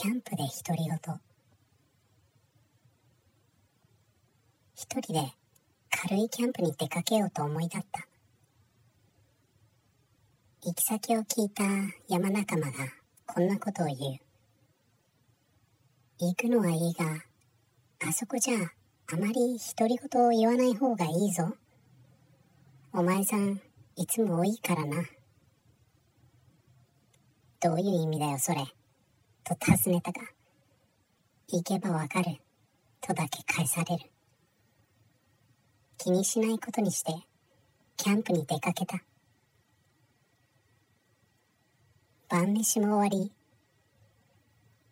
[0.00, 0.96] キャンプで独り言。
[4.76, 5.32] 一人で
[5.90, 8.06] 軽いキャンプに出かけようと思い立った。
[10.62, 11.64] 行き先を聞いた
[12.08, 12.72] 山仲間が
[13.26, 13.96] こんなことを言う。
[16.20, 17.24] 行くのはいいが
[18.08, 21.56] あそこじゃあまり独り言を言わない方がいいぞ。
[22.92, 23.60] お前さん
[23.96, 25.02] いつも多いからな。
[27.58, 28.64] どういう意味だよそれ。
[29.48, 30.20] と尋ねたが
[31.48, 32.36] 行けばわかる。
[33.00, 34.04] とだけ返される。
[35.96, 37.12] 気にしないことにして
[37.96, 39.02] キャンプに出かけた。
[42.28, 43.32] 晩飯も終わり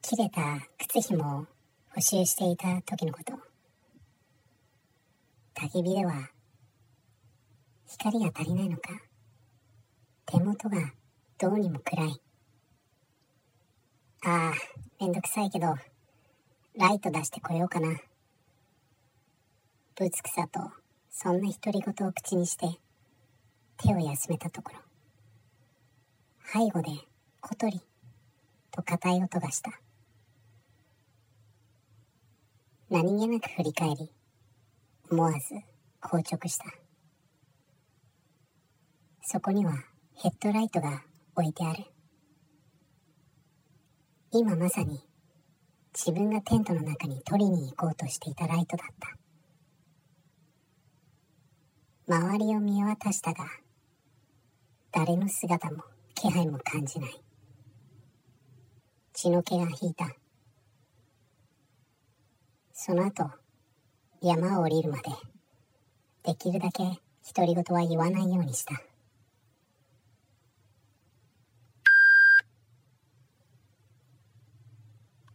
[0.00, 0.40] 切れた
[0.78, 1.46] 靴紐を
[1.94, 3.34] 補修していた時のこと。
[5.54, 6.30] 焚き火では
[7.86, 8.90] 光が足りないのか。
[10.24, 10.92] 手元が
[11.36, 12.27] どうにも暗い。
[14.24, 14.52] ああ
[15.00, 15.76] めんどくさいけど
[16.76, 17.88] ライト出してこようかな。
[19.96, 20.60] ぶつくさと
[21.10, 22.66] そんな独り言を口にして
[23.76, 24.80] 手を休めたところ。
[26.52, 26.90] 背後で
[27.40, 27.80] 小鳥
[28.72, 29.70] と硬い音がした。
[32.90, 34.10] 何気なく振り返り
[35.10, 35.38] 思わず
[36.00, 36.64] 硬直した。
[39.22, 39.72] そこには
[40.16, 41.02] ヘッドライトが
[41.36, 41.84] 置いてある。
[44.30, 45.00] 今まさに
[45.94, 48.94] 自分がテントの中に取りに行こうとしていたライトだっ
[52.06, 52.14] た。
[52.14, 53.46] 周りを見渡したが
[54.92, 55.82] 誰の姿も
[56.14, 57.18] 気配も感じない。
[59.14, 60.14] 血の気が引いた。
[62.74, 63.30] その後
[64.20, 65.04] 山を降りるまで
[66.22, 66.82] できるだけ
[67.34, 68.87] 独り言は言わないようにした。